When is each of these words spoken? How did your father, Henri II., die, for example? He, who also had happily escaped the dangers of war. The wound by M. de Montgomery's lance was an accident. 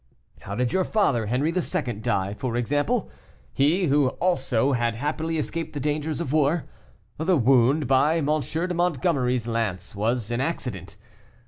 How 0.39 0.55
did 0.55 0.73
your 0.73 0.83
father, 0.83 1.27
Henri 1.27 1.53
II., 1.55 1.93
die, 1.93 2.33
for 2.33 2.57
example? 2.57 3.11
He, 3.53 3.85
who 3.85 4.07
also 4.17 4.71
had 4.71 4.95
happily 4.95 5.37
escaped 5.37 5.73
the 5.73 5.79
dangers 5.79 6.19
of 6.19 6.33
war. 6.33 6.65
The 7.19 7.37
wound 7.37 7.85
by 7.85 8.17
M. 8.17 8.25
de 8.25 8.73
Montgomery's 8.73 9.45
lance 9.45 9.93
was 9.95 10.31
an 10.31 10.41
accident. 10.41 10.95